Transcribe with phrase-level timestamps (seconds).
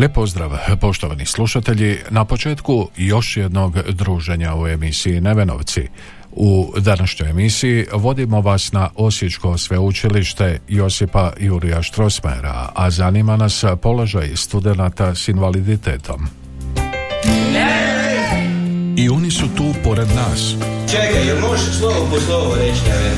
[0.00, 0.50] Lijep pozdrav,
[0.80, 1.98] poštovani slušatelji.
[2.10, 5.88] Na početku još jednog druženja u emisiji Nevenovci.
[6.32, 14.36] U današnjoj emisiji vodimo vas na Osječko sveučilište Josipa Jurija Štrosmera, a zanima nas položaj
[14.36, 16.28] studenata s invaliditetom.
[18.96, 20.54] I oni su tu pored nas.
[20.90, 23.14] Čekaj, jel možeš slovo po slovo reći, ne?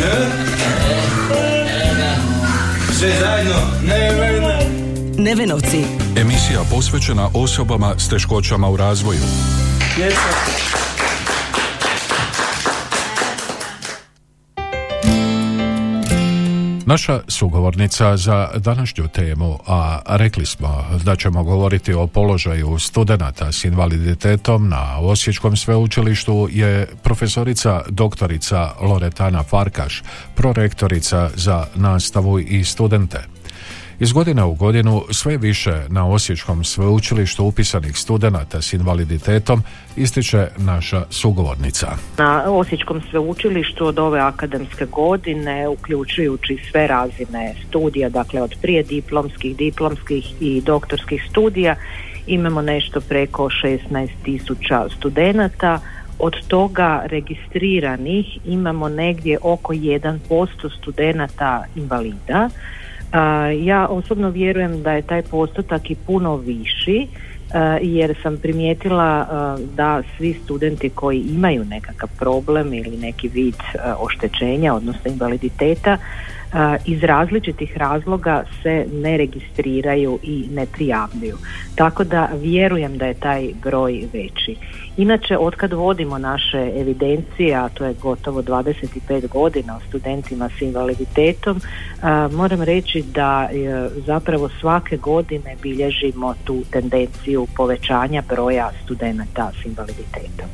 [0.00, 0.26] Ne?
[2.98, 3.60] Sve zajedno?
[3.82, 4.49] Ne, ne, ne.
[5.20, 5.84] Nevenovci.
[6.16, 9.20] Emisija posvećena osobama s teškoćama u razvoju.
[16.86, 23.64] Naša sugovornica za današnju temu, a rekli smo da ćemo govoriti o položaju studenata s
[23.64, 30.02] invaliditetom na Osječkom sveučilištu je profesorica doktorica Loretana Farkaš,
[30.34, 33.39] prorektorica za nastavu i studente.
[34.00, 39.62] Iz godine u godinu sve više na Osječkom sveučilištu upisanih studenata s invaliditetom
[39.96, 41.86] ističe naša sugovornica.
[42.18, 49.56] Na Osječkom sveučilištu od ove akademske godine, uključujući sve razine studija, dakle od prije diplomskih,
[49.56, 51.76] diplomskih i doktorskih studija,
[52.26, 55.80] imamo nešto preko 16 tisuća studenata.
[56.18, 62.48] Od toga registriranih imamo negdje oko 1% studenata invalida.
[63.62, 67.06] Ja osobno vjerujem da je taj postotak i puno viši
[67.54, 73.54] a, jer sam primijetila a, da svi studenti koji imaju nekakav problem ili neki vid
[73.54, 75.98] a, oštećenja odnosno invaliditeta
[76.86, 81.36] iz različitih razloga se ne registriraju i ne prijavljuju.
[81.74, 84.56] Tako da vjerujem da je taj broj veći.
[85.00, 91.60] Inače, otkad vodimo naše evidencije, a to je gotovo 25 godina o studentima s invaliditetom,
[92.32, 100.48] moram reći da e, zapravo svake godine bilježimo tu tendenciju povećanja broja studenata s invaliditetom.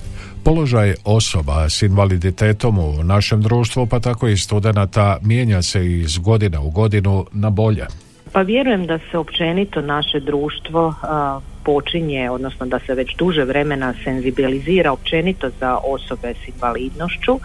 [0.44, 6.58] Položaj osoba s invaliditetom u našem društvu, pa tako i studenata, mijenja se iz godine
[6.58, 7.86] u godinu na bolje.
[8.32, 13.94] Pa vjerujem da se općenito naše društvo a, počinje, odnosno da se već duže vremena
[14.04, 17.40] senzibilizira općenito za osobe s invalidnošću.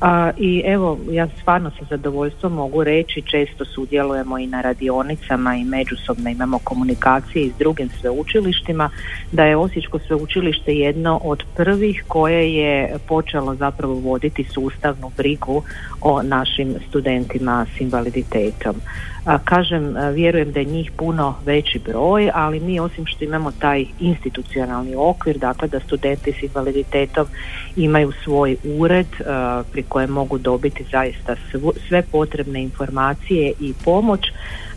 [0.00, 5.64] A, I evo, ja stvarno sa zadovoljstvom mogu reći, često sudjelujemo i na radionicama i
[5.64, 8.90] međusobno imamo komunikacije i s drugim sveučilištima,
[9.32, 15.62] da je Osječko sveučilište jedno od prvih koje je počelo zapravo voditi sustavnu brigu
[16.00, 18.74] o našim studentima s invaliditetom.
[19.44, 24.94] Kažem, vjerujem da je njih puno veći broj, ali mi osim što imamo taj institucionalni
[24.96, 27.26] okvir, dakle da studenti s invaliditetom
[27.76, 29.06] imaju svoj ured
[29.72, 31.36] pri kojem mogu dobiti zaista
[31.88, 34.20] sve potrebne informacije i pomoć,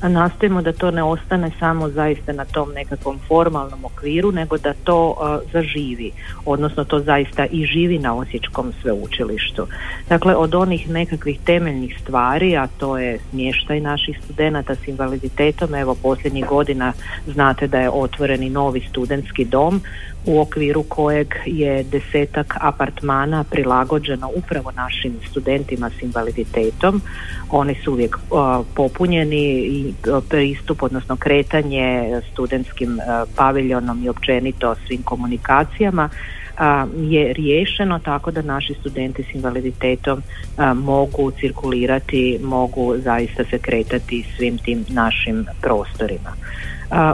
[0.02, 5.16] nastojimo da to ne ostane samo zaista na tom nekakvom formalnom okviru, nego da to
[5.54, 6.12] zaživi,
[6.46, 9.68] odnosno to zaista i živi na Osječkom sveučilištu.
[10.10, 15.96] Dakle, od onih nekakvih temeljnih stvari, a to je smještaj naših studenata s invaliditetom, evo
[15.96, 16.94] posljednjih godina
[17.28, 19.82] znate da je otvoreni novi studentski dom
[20.26, 27.02] u okviru kojeg je desetak apartmana prilagođeno upravo našim studentima s invaliditetom.
[27.50, 29.94] Oni su uvijek a, popunjeni i
[30.30, 36.10] pristup, odnosno kretanje studentskim a, paviljonom i općenito svim komunikacijama
[36.58, 40.22] a, je riješeno tako da naši studenti s invaliditetom
[40.58, 46.32] a, mogu cirkulirati, mogu zaista se kretati svim tim našim prostorima.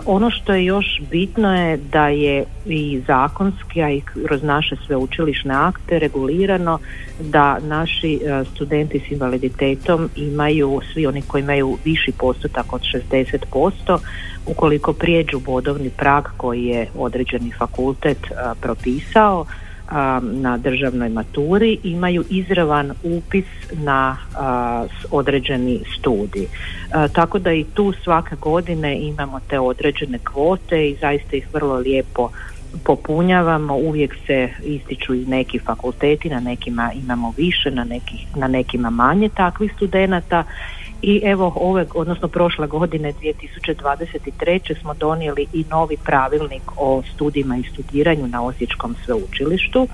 [0.05, 5.53] Ono što je još bitno je da je i zakonski, a i kroz naše sveučilišne
[5.53, 6.79] akte regulirano
[7.19, 13.97] da naši a, studenti s invaliditetom imaju, svi oni koji imaju viši postotak od 60%,
[14.45, 19.45] ukoliko prijeđu bodovni prag koji je određeni fakultet a, propisao,
[19.89, 26.47] a, na državnoj maturi imaju izravan upis na a, određeni studij.
[26.93, 31.75] A, tako da i tu svake godine imamo te određene kvote i zaista ih vrlo
[31.75, 32.29] lijepo
[32.83, 38.89] popunjavamo, uvijek se ističu i neki fakulteti, na nekima imamo više, na, nekih, na nekima
[38.89, 40.43] manje takvih studenata
[41.01, 44.81] i evo ove, odnosno prošle godine 2023.
[44.81, 49.87] smo donijeli i novi pravilnik o studijima i studiranju na Osječkom sveučilištu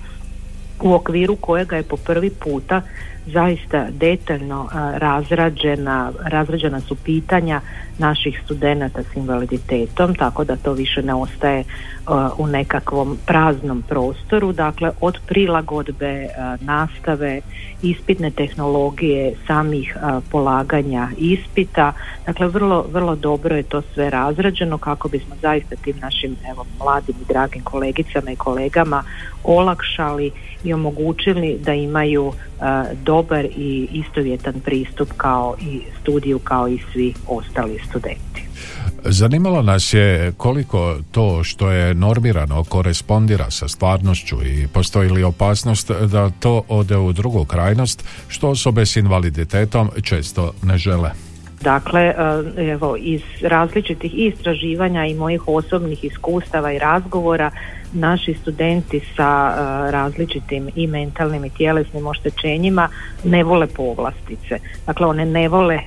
[0.82, 2.82] u okviru kojega je po prvi puta
[3.26, 7.62] zaista detaljno razrađena, razrađena su pitanja
[7.98, 11.64] naših studenata s invaliditetom, tako da to više ne ostaje
[12.38, 16.28] u nekakvom praznom prostoru, dakle od prilagodbe
[16.62, 17.42] nastave,
[17.82, 19.98] ispitne tehnologije, samih
[20.32, 21.94] polaganja ispita,
[22.26, 27.16] dakle vrlo, vrlo dobro je to sve razrađeno kako bismo zaista tim našim evo, mladim
[27.22, 29.04] i dragim kolegicama i kolegama
[29.44, 30.32] olakšali
[30.64, 32.34] i omogućili da imaju
[33.04, 38.44] dobar i istovjetan pristup kao i studiju kao i svi ostali studenti.
[39.06, 45.92] Zanimalo nas je koliko to što je normirano korespondira sa stvarnošću i postoji li opasnost
[45.92, 51.12] da to ode u drugu krajnost što osobe s invaliditetom često ne žele.
[51.64, 57.52] Dakle, e, evo, iz različitih istraživanja i mojih osobnih iskustava i razgovora
[57.94, 62.90] naši studenti sa e, različitim i mentalnim i tjelesnim oštećenjima
[63.24, 64.60] ne vole povlastice.
[64.86, 65.80] Dakle, one ne vole,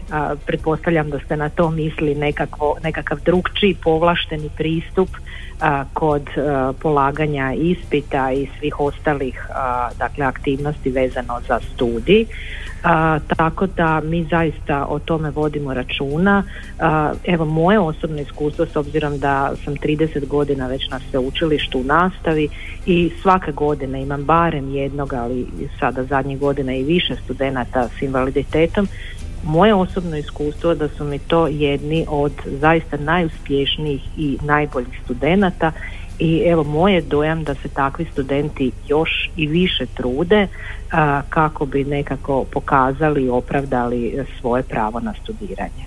[0.47, 5.09] pretpostavljam da ste na to misli nekakvo, nekakav drugčiji povlašteni pristup
[5.93, 6.23] kod
[6.83, 9.47] polaganja ispita i svih ostalih
[9.99, 12.27] dakle aktivnosti vezano za studij.
[13.37, 16.43] tako da mi zaista o tome vodimo računa.
[17.25, 22.49] evo moje osobno iskustvo s obzirom da sam 30 godina već na sveučilištu u nastavi
[22.87, 25.47] i svake godine imam barem jednog, ali
[25.81, 28.89] sada zadnjih godina i više studenata s invaliditetom
[29.47, 35.73] moje osobno iskustvo da su mi to jedni od zaista najuspješnijih i najboljih studenata
[36.19, 40.49] i evo moj dojam da se takvi studenti još i više trude
[41.29, 45.85] kako bi nekako pokazali i opravdali svoje pravo na studiranje.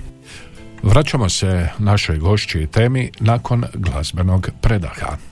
[0.83, 5.28] Vraćamo se našoj gošći temi nakon glazbenog predaha.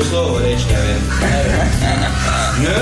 [0.00, 0.96] Možeš slovo reći, Neven?
[2.62, 2.74] Ne?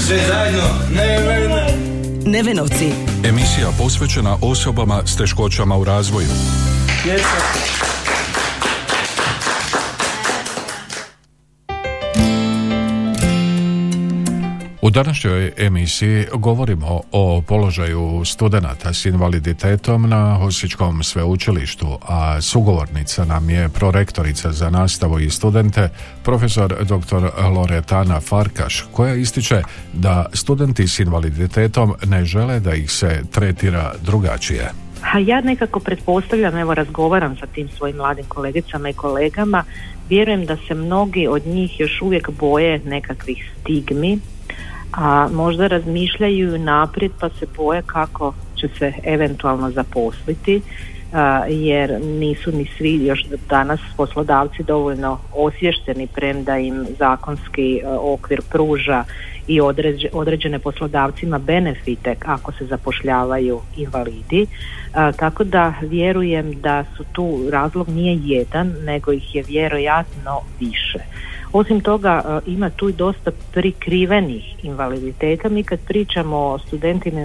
[0.00, 0.68] Sve zajedno?
[0.90, 1.74] Ne, ne,
[2.24, 2.90] Nevenovci.
[3.24, 6.28] Emisija posvećena osobama s teškoćama u razvoju.
[14.84, 23.50] U današnjoj emisiji govorimo o položaju studenata s invaliditetom na Osječkom sveučilištu, a sugovornica nam
[23.50, 25.88] je prorektorica za nastavu i studente,
[26.24, 27.48] profesor dr.
[27.56, 29.62] Loretana Farkaš, koja ističe
[29.92, 34.70] da studenti s invaliditetom ne žele da ih se tretira drugačije.
[35.12, 39.64] A ja nekako pretpostavljam, evo razgovaram sa tim svojim mladim kolegicama i kolegama,
[40.08, 44.18] vjerujem da se mnogi od njih još uvijek boje nekakvih stigmi,
[44.96, 50.62] a možda razmišljaju naprijed pa se boje kako će se eventualno zaposliti
[51.48, 59.04] jer nisu ni svi još danas poslodavci dovoljno osvješteni premda im zakonski a, okvir pruža
[59.46, 64.46] i određe- određene poslodavcima benefite ako se zapošljavaju invalidi.
[64.94, 70.98] A, tako da vjerujem da su tu razlog nije jedan, nego ih je vjerojatno više.
[71.54, 75.48] Osim toga e, ima tu i dosta prikrivenih invaliditeta.
[75.48, 77.20] Mi kad pričamo o studentima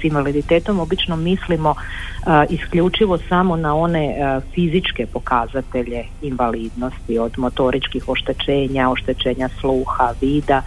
[0.00, 8.08] s invaliditetom obično mislimo e, isključivo samo na one e, fizičke pokazatelje invalidnosti od motoričkih
[8.08, 10.62] oštećenja, oštećenja sluha, vida.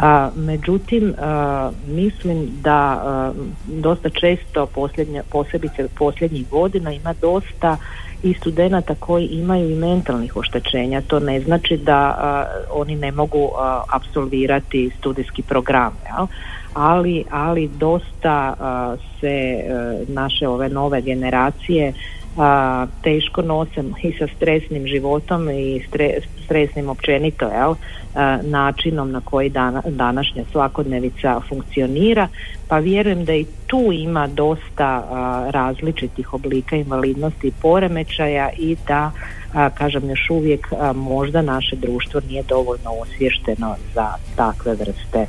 [0.00, 3.32] A, međutim, a, mislim da a,
[3.66, 7.76] dosta često posljednje, posebice posljednjih godina ima dosta
[8.22, 11.00] i studenata koji imaju i mentalnih oštećenja.
[11.00, 16.26] To ne znači da oni ne mogu a, apsolvirati studijski program, jel?
[16.76, 18.54] ali ali dosta
[19.20, 19.64] se e,
[20.08, 21.92] naše ove nove generacije
[22.36, 27.74] a, teško nose i sa stresnim životom i stre- stresnim općenito jel,
[28.14, 32.28] a, načinom na koji dana, današnja svakodnevica funkcionira
[32.68, 39.10] pa vjerujem da i tu ima dosta a, različitih oblika invalidnosti i poremećaja i da
[39.54, 45.26] a, kažem još uvijek a, možda naše društvo nije dovoljno osvješteno za takve vrste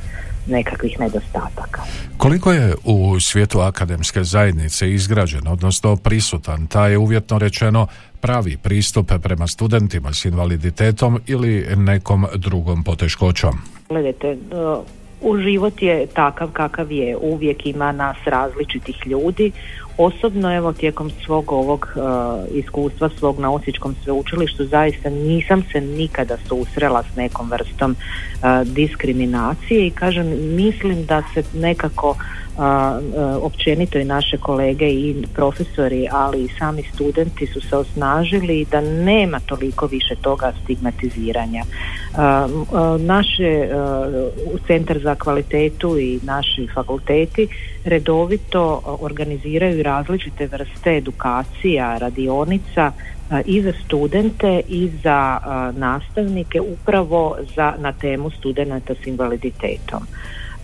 [0.48, 1.82] nekakvih nedostataka.
[2.16, 7.86] Koliko je u svijetu akademske zajednice izgrađen, odnosno prisutan, taj uvjetno rečeno
[8.20, 13.58] pravi pristup prema studentima s invaliditetom ili nekom drugom poteškoćom?
[13.88, 14.36] Gledajte,
[15.20, 19.52] u život je takav kakav je, uvijek ima nas različitih ljudi.
[19.96, 22.02] Osobno evo tijekom svog ovog uh,
[22.56, 29.86] iskustva svog na Osječkom sveučilištu zaista nisam se nikada susrela s nekom vrstom uh, diskriminacije
[29.86, 32.16] i kažem mislim da se nekako
[32.58, 38.66] a, a, općenito i naše kolege i profesori, ali i sami studenti su se osnažili
[38.70, 41.64] da nema toliko više toga stigmatiziranja.
[42.16, 42.48] A,
[42.98, 47.48] naše a, u Centar za kvalitetu i naši fakulteti
[47.84, 52.92] redovito organiziraju različite vrste edukacija, radionica
[53.46, 55.38] i za studente i za
[55.76, 60.06] nastavnike upravo za na temu studenata s invaliditetom.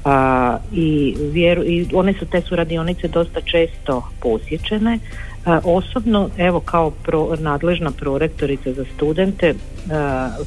[0.05, 4.99] A, i, vjeru, i one su te su radionice dosta često posjećene.
[5.45, 9.55] A, osobno, evo kao pro, nadležna prorektorica za studente,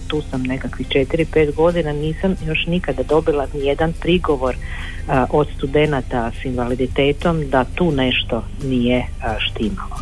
[0.07, 4.55] tu sam nekakvih 4-5 godina, nisam još nikada dobila ni jedan prigovor
[5.29, 9.05] od studenata s invaliditetom da tu nešto nije
[9.37, 9.97] štimalo.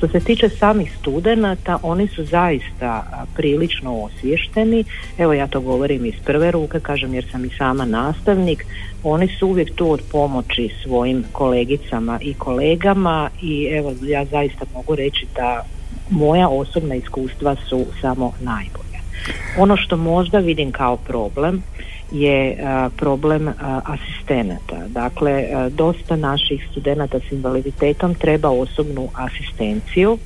[0.00, 4.84] što se tiče samih studenata, oni su zaista prilično osvješteni.
[5.18, 8.66] Evo ja to govorim iz prve ruke, kažem jer sam i sama nastavnik.
[9.02, 14.94] Oni su uvijek tu od pomoći svojim kolegicama i kolegama i evo ja zaista mogu
[14.94, 15.64] reći da
[16.10, 18.79] moja osobna iskustva su samo najbolja.
[19.58, 21.62] Ono što možda vidim kao problem
[22.12, 24.88] je a, problem a, asistenata.
[24.88, 30.18] Dakle, a, dosta naših studenata s invaliditetom treba osobnu asistenciju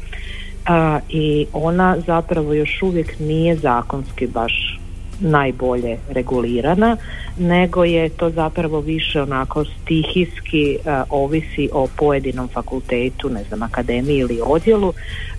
[1.09, 4.81] i ona zapravo još uvijek nije zakonski baš
[5.21, 6.97] najbolje regulirana,
[7.39, 14.19] nego je to zapravo više onako stihijski a, ovisi o pojedinom fakultetu, ne znam, akademiji
[14.19, 14.93] ili odjelu,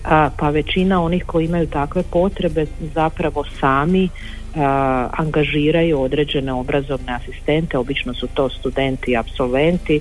[0.04, 4.08] a, pa većina onih koji imaju takve potrebe zapravo sami
[4.56, 10.00] a, angažiraju određene obrazovne asistente, obično su to studenti i absolventi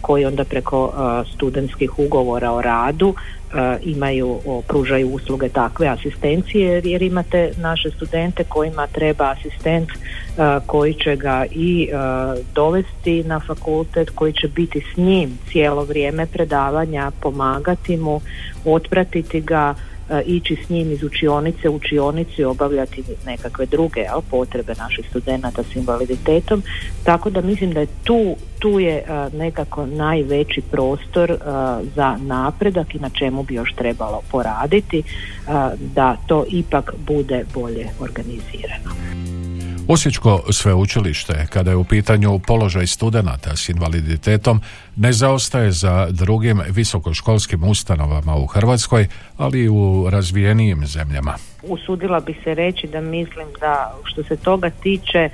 [0.00, 0.92] koji onda preko
[1.34, 3.14] studentskih ugovora o radu
[3.82, 9.88] imaju, o, pružaju usluge takve asistencije jer, imate naše studente kojima treba asistent
[10.66, 11.88] koji će ga i
[12.54, 18.20] dovesti na fakultet, koji će biti s njim cijelo vrijeme predavanja, pomagati mu,
[18.64, 19.74] otpratiti ga,
[20.26, 25.62] ići s njim iz učionice u učionicu i obavljati nekakve druge jel, potrebe naših studenata
[25.62, 26.62] s invaliditetom
[27.04, 31.36] tako da mislim da je tu, tu je e, nekako najveći prostor e,
[31.94, 35.02] za napredak i na čemu bi još trebalo poraditi e,
[35.94, 38.90] da to ipak bude bolje organizirano.
[39.88, 44.60] Osječko sveučilište, kada je u pitanju položaj studenata s invaliditetom,
[44.96, 51.34] ne zaostaje za drugim visokoškolskim ustanovama u Hrvatskoj, ali i u razvijenijim zemljama.
[51.62, 55.28] usudila bi se reći da mislim da što se toga tiče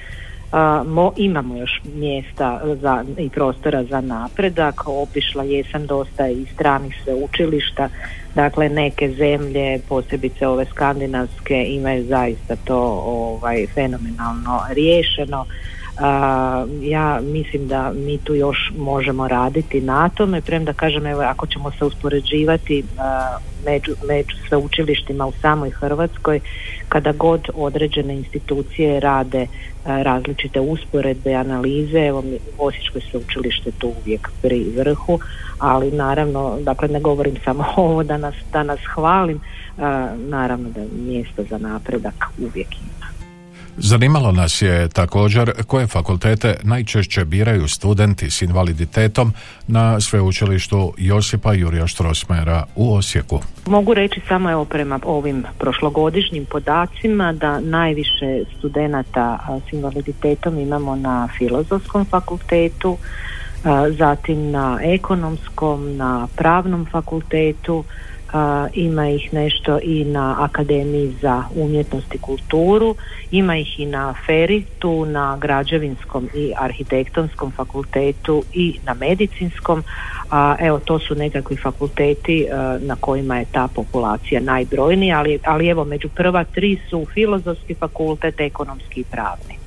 [0.87, 4.89] mo, imamo još mjesta za, i prostora za napredak.
[4.89, 7.89] Obišla jesam dosta i stranih sveučilišta,
[8.35, 15.47] dakle neke zemlje, posebice ove skandinavske, imaju zaista to ovaj fenomenalno riješeno.
[15.99, 21.47] A, ja mislim da mi tu još možemo raditi na tome, premda kažem evo ako
[21.47, 22.85] ćemo se uspoređivati
[23.65, 26.41] među, među sveučilištima u samoj Hrvatskoj,
[26.89, 29.47] kada god određene institucije rade
[29.85, 35.19] različite usporedbe analize, evo mi, Osječko sveučilište tu uvijek pri vrhu,
[35.59, 39.41] ali naravno, dakle ne govorim samo ovo da nas, da nas hvalim,
[40.17, 42.92] naravno da mjesto za napredak uvijek ima.
[43.77, 49.33] Zanimalo nas je također koje fakultete najčešće biraju studenti s invaliditetom
[49.67, 53.41] na sveučilištu Josipa Jurija Štrosmera u Osijeku.
[53.67, 61.29] Mogu reći samo evo prema ovim prošlogodišnjim podacima da najviše studenata s invaliditetom imamo na
[61.39, 62.97] filozofskom fakultetu,
[63.99, 67.85] zatim na ekonomskom, na pravnom fakultetu,
[68.75, 72.95] ima ih nešto i na Akademiji za umjetnost i kulturu,
[73.31, 79.83] ima ih i na Feri, tu na građevinskom i arhitektonskom fakultetu i na medicinskom,
[80.31, 85.69] a evo to su nekakvi fakulteti a, na kojima je ta populacija najbrojnija, ali, ali
[85.69, 89.62] evo među prva tri su filozofski fakultet, ekonomski i pravni.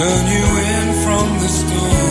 [0.00, 2.09] Turn you in from the storm,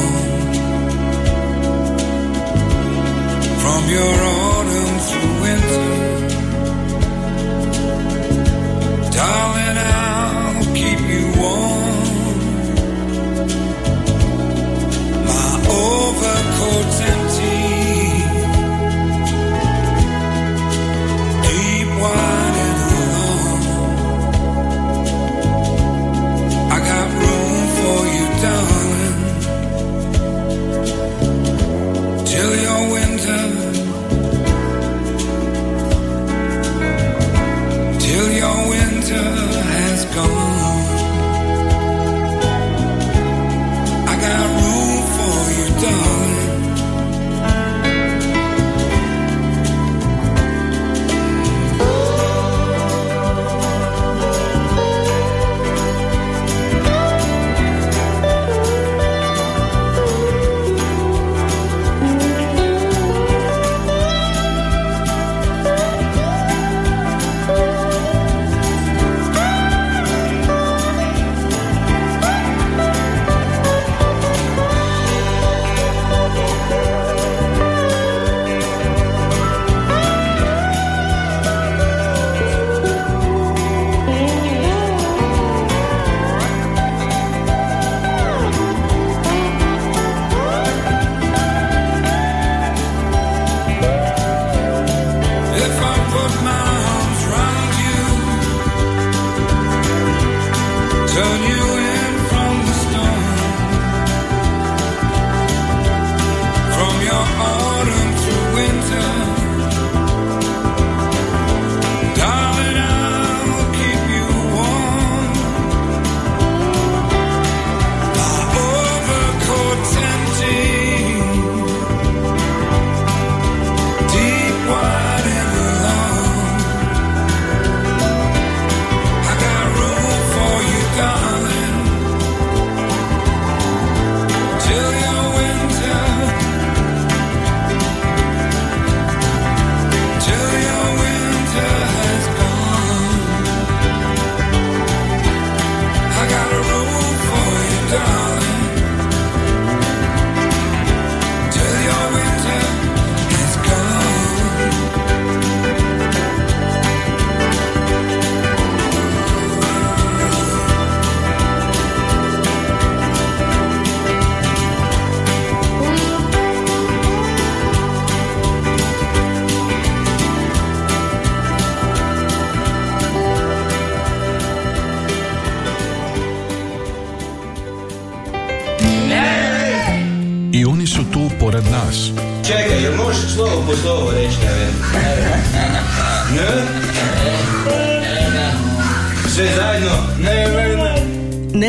[101.19, 101.88] turn you you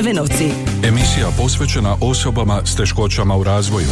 [0.01, 0.51] Nevenovci.
[0.85, 3.87] Emisija posvećena osobama s teškoćama u razvoju.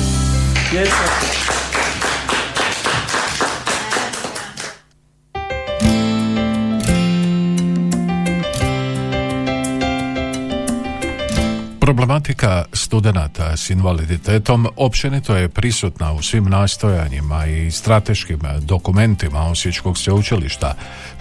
[11.98, 20.74] Problematika studenata s invaliditetom općenito je prisutna u svim nastojanjima i strateškim dokumentima Osječkog sveučilišta,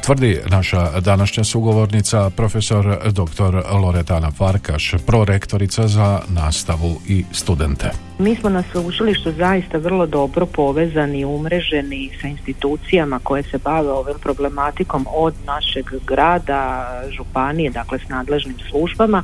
[0.06, 3.62] tvrdi naša današnja sugovornica profesor dr.
[3.72, 7.92] Loretana Farkaš, prorektorica za nastavu i studente.
[8.20, 13.92] Mi smo na sveučilištu zaista vrlo dobro povezani i umreženi sa institucijama koje se bave
[13.92, 19.24] ovim problematikom od našeg grada, županije, dakle s nadležnim službama,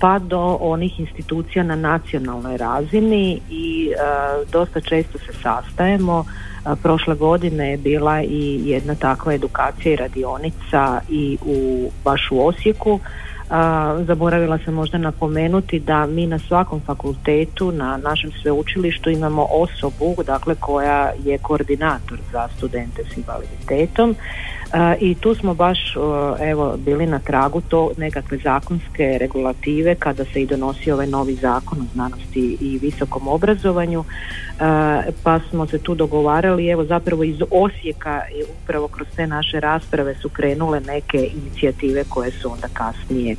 [0.00, 3.90] pa do onih institucija na nacionalnoj razini i
[4.52, 6.24] dosta često se sastajemo.
[6.82, 13.00] Prošle godine je bila i jedna takva edukacija i radionica i u baš u Osijeku.
[13.50, 20.14] A, zaboravila sam možda napomenuti da mi na svakom fakultetu, na našem sveučilištu imamo osobu
[20.26, 24.16] dakle koja je koordinator za studente s invaliditetom.
[24.72, 30.24] A, i tu smo baš a, evo bili na tragu to nekakve zakonske regulative kada
[30.24, 34.04] se i donosi ovaj novi zakon o znanosti i visokom obrazovanju
[35.22, 40.14] pa smo se tu dogovarali evo zapravo iz Osijeka i upravo kroz te naše rasprave
[40.14, 43.36] su krenule neke inicijative koje su onda kasnije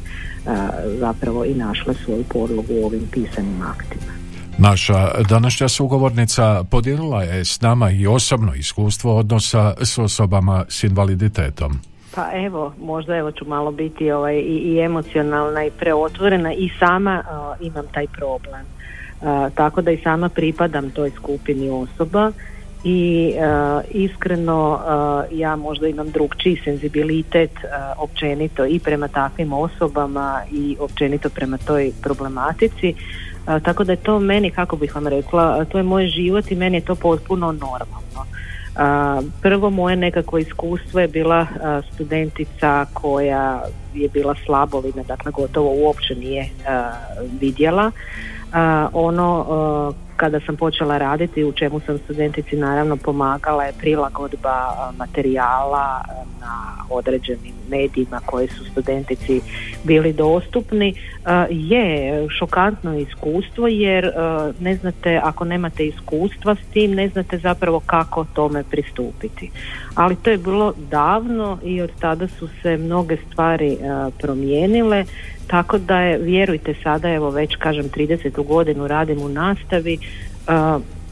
[0.48, 4.12] a, zapravo i našle svoju podlogu u ovim pisanim aktima.
[4.58, 11.80] Naša današnja sugovornica podijelila je s nama i osobno iskustvo odnosa s osobama s invaliditetom.
[12.16, 17.24] Pa evo, možda evo ću malo biti ovaj, i, i emocionalna i preotvorena i sama
[17.24, 18.79] uh, imam taj problem.
[19.56, 22.32] Tako da i sama pripadam toj skupini osoba
[22.84, 23.34] i
[23.92, 24.80] iskreno
[25.32, 27.52] ja možda imam drugčiji senzibilitet
[27.98, 32.94] općenito i prema takvim osobama i općenito prema toj problematici.
[33.64, 36.78] Tako da je to meni, kako bih vam rekla, to je moj život i meni
[36.78, 38.26] je to potpuno normalno.
[39.42, 41.48] Prvo moje nekako iskustvo je bila
[41.94, 46.92] studentica koja je bila slabovidna, dakle gotovo uopće nije a,
[48.54, 48.86] vidjela.
[48.86, 54.50] A, ono a, kada sam počela raditi, u čemu sam studentici naravno pomagala je prilagodba
[54.50, 56.04] a, materijala a,
[56.42, 59.42] na određenim medijima koji su studentici
[59.84, 60.94] bili dostupni
[61.26, 64.12] a, je šokantno iskustvo jer
[64.60, 69.52] ne znate, ako nemate iskustva s tim, ne znate zapravo kako tome pristupiti.
[69.96, 73.78] Ali to je bilo davno i od tada su se mnoge stvari
[74.20, 75.06] promijenile
[75.50, 78.46] tako da je, vjerujte sada, evo već kažem 30.
[78.46, 79.98] godinu radim u nastavi,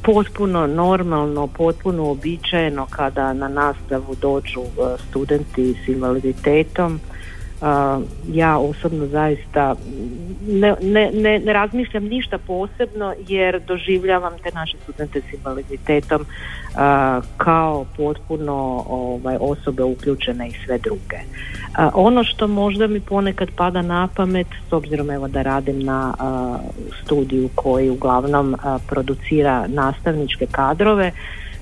[0.02, 7.00] potpuno normalno, potpuno uobičajeno kada na nastavu dođu a, studenti s invaliditetom.
[8.28, 9.76] Ja osobno zaista
[10.48, 16.26] ne, ne, ne, ne razmišljam ništa posebno jer doživljavam te naše studente s invaliditetom
[16.76, 21.18] a, kao potpuno ovaj, osobe uključene i sve druge.
[21.76, 26.14] A, ono što možda mi ponekad pada na pamet, s obzirom evo da radim na
[26.20, 26.58] a,
[27.04, 28.56] studiju koji uglavnom
[28.88, 31.12] producira nastavničke kadrove,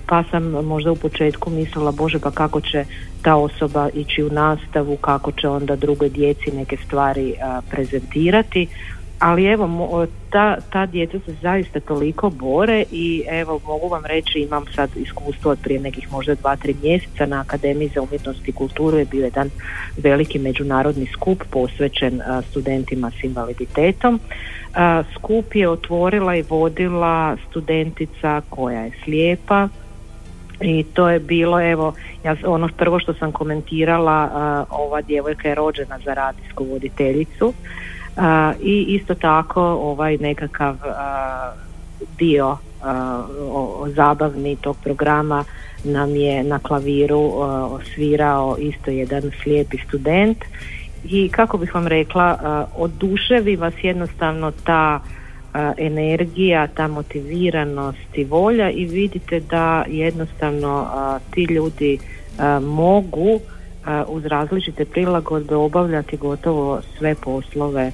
[0.07, 2.85] pa sam možda u početku mislila bože pa kako će
[3.21, 8.67] ta osoba ići u nastavu, kako će onda drugoj djeci neke stvari a, prezentirati
[9.19, 14.63] ali evo ta, ta djeca se zaista toliko bore i evo mogu vam reći imam
[14.75, 18.97] sad iskustvo od prije nekih možda dva, tri mjeseca na Akademiji za umjetnost i kulturu
[18.97, 19.49] je bio jedan
[19.97, 24.19] veliki međunarodni skup posvećen a, studentima s invaliditetom.
[24.73, 29.67] A, skup je otvorila i vodila studentica koja je slijepa,
[30.61, 34.23] i to je bilo evo ja ono prvo što sam komentirala
[34.69, 38.23] uh, ova djevojka je rođena za radijsku voditeljicu uh,
[38.61, 41.65] i isto tako ovaj nekakav uh,
[42.17, 42.57] dio
[43.51, 45.43] o, o zabavni tog programa
[45.83, 47.31] nam je na klaviru
[47.71, 50.37] osvirao isto jedan slijepi student.
[51.03, 54.99] I kako bih vam rekla oduševi vas jednostavno ta
[55.55, 61.97] a, energija, ta motiviranost i volja i vidite da jednostavno a, ti ljudi
[62.39, 63.39] a, mogu
[64.07, 67.91] uz različite prilagodbe obavljati gotovo sve poslove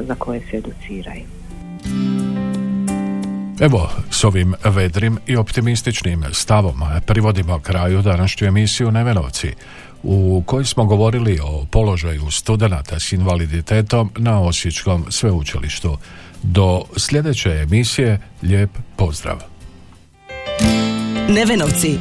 [0.00, 1.22] za koje se educiraju.
[3.60, 9.54] Evo, s ovim vedrim i optimističnim stavom privodimo kraju današnju emisiju Nevenovci,
[10.02, 15.98] u kojoj smo govorili o položaju studenata s invaliditetom na Osječkom sveučilištu.
[16.42, 19.36] Do sljedeće emisije lijep pozdrav.
[21.28, 21.98] Nevenovci.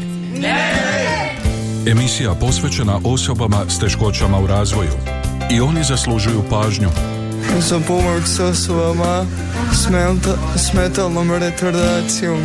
[1.87, 4.91] Emisija posvećena osobama s teškoćama u razvoju.
[5.51, 6.89] I oni zaslužuju pažnju.
[7.59, 9.25] Za pomoć s osobama
[9.73, 12.39] smelta, s metalnom retardacijom.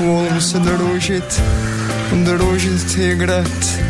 [0.00, 1.40] Volim se družit,
[2.12, 3.89] družit i igrat.